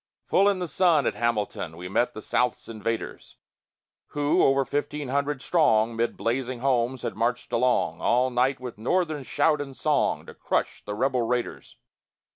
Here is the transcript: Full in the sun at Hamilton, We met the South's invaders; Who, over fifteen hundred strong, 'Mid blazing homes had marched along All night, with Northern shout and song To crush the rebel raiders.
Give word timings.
Full 0.25 0.49
in 0.49 0.57
the 0.57 0.67
sun 0.67 1.05
at 1.05 1.13
Hamilton, 1.13 1.77
We 1.77 1.87
met 1.87 2.15
the 2.15 2.23
South's 2.23 2.67
invaders; 2.67 3.35
Who, 4.17 4.41
over 4.41 4.65
fifteen 4.65 5.09
hundred 5.09 5.43
strong, 5.43 5.95
'Mid 5.95 6.17
blazing 6.17 6.61
homes 6.61 7.03
had 7.03 7.15
marched 7.15 7.53
along 7.53 8.01
All 8.01 8.31
night, 8.31 8.59
with 8.59 8.79
Northern 8.79 9.21
shout 9.21 9.61
and 9.61 9.77
song 9.77 10.25
To 10.25 10.33
crush 10.33 10.83
the 10.85 10.95
rebel 10.95 11.21
raiders. 11.21 11.77